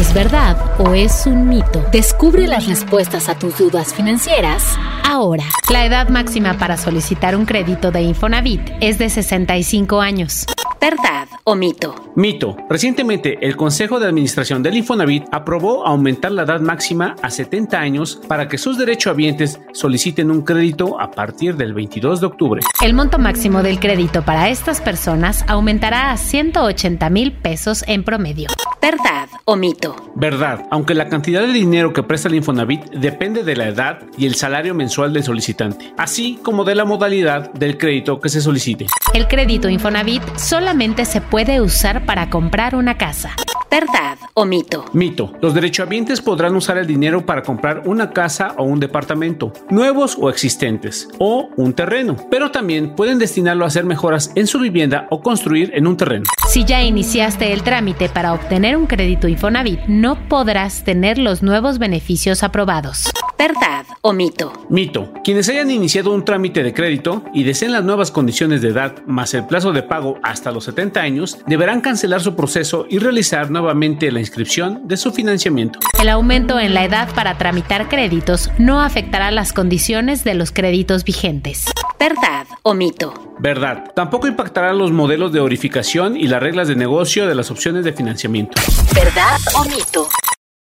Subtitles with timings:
[0.00, 1.84] ¿Es verdad o es un mito?
[1.92, 5.44] Descubre las respuestas a tus dudas financieras ahora.
[5.70, 10.46] La edad máxima para solicitar un crédito de Infonavit es de 65 años.
[10.80, 11.94] ¿Verdad o mito?
[12.16, 12.56] Mito.
[12.70, 18.22] Recientemente, el Consejo de Administración del Infonavit aprobó aumentar la edad máxima a 70 años
[18.26, 22.62] para que sus derechohabientes soliciten un crédito a partir del 22 de octubre.
[22.80, 28.48] El monto máximo del crédito para estas personas aumentará a 180 mil pesos en promedio.
[28.80, 29.94] ¿Verdad o mito?
[30.14, 30.66] Verdad.
[30.70, 34.34] Aunque la cantidad de dinero que presta el Infonavit depende de la edad y el
[34.34, 38.86] salario mensual del solicitante, así como de la modalidad del crédito que se solicite.
[39.12, 43.34] El crédito Infonavit solamente se puede usar para comprar una casa.
[43.70, 44.84] ¿Verdad o mito?
[44.92, 45.32] Mito.
[45.40, 50.28] Los derechohabientes podrán usar el dinero para comprar una casa o un departamento, nuevos o
[50.28, 55.22] existentes, o un terreno, pero también pueden destinarlo a hacer mejoras en su vivienda o
[55.22, 56.24] construir en un terreno.
[56.48, 61.78] Si ya iniciaste el trámite para obtener un crédito Infonavit, no podrás tener los nuevos
[61.78, 63.04] beneficios aprobados.
[63.40, 64.52] ¿Verdad o mito?
[64.68, 65.14] Mito.
[65.24, 69.32] Quienes hayan iniciado un trámite de crédito y deseen las nuevas condiciones de edad más
[69.32, 74.12] el plazo de pago hasta los 70 años, deberán cancelar su proceso y realizar nuevamente
[74.12, 75.78] la inscripción de su financiamiento.
[75.98, 81.04] El aumento en la edad para tramitar créditos no afectará las condiciones de los créditos
[81.04, 81.64] vigentes.
[81.98, 83.14] ¿Verdad o mito?
[83.38, 83.84] Verdad.
[83.96, 87.94] Tampoco impactará los modelos de orificación y las reglas de negocio de las opciones de
[87.94, 88.60] financiamiento.
[88.94, 90.08] ¿Verdad o mito?